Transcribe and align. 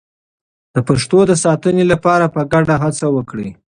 د 0.73 0.75
پښتو 0.87 1.19
د 1.29 1.31
ساتنې 1.43 1.85
لپاره 1.91 2.25
په 2.35 2.41
ګډه 2.53 2.75
هڅه 2.83 3.05
وکړئ. 3.15 3.49